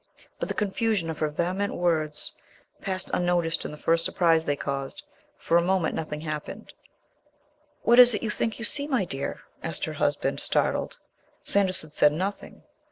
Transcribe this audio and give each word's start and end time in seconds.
But 0.39 0.49
the 0.49 0.55
confusion 0.55 1.11
of 1.11 1.19
her 1.19 1.29
vehement 1.29 1.75
words 1.75 2.31
passed 2.81 3.11
unnoticed 3.13 3.65
in 3.65 3.71
the 3.71 3.77
first 3.77 4.03
surprise 4.03 4.45
they 4.45 4.55
caused. 4.55 5.03
For 5.37 5.57
a 5.57 5.61
moment 5.61 5.93
nothing 5.93 6.21
happened. 6.21 6.73
"What 7.83 7.99
is 7.99 8.15
it 8.15 8.23
you 8.23 8.31
think 8.31 8.57
you 8.57 8.65
see, 8.65 8.87
my 8.87 9.05
dear?" 9.05 9.41
asked 9.61 9.85
her 9.85 9.93
husband, 9.93 10.39
startled. 10.39 10.97
Sanderson 11.43 11.91
said 11.91 12.13
nothing. 12.13 12.63